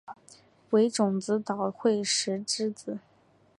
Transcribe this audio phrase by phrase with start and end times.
[0.71, 2.97] 为种子岛惠时之子。